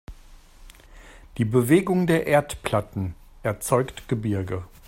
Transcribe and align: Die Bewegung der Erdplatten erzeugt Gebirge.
Die 1.37 1.45
Bewegung 1.45 2.07
der 2.07 2.25
Erdplatten 2.25 3.13
erzeugt 3.43 4.07
Gebirge. 4.07 4.63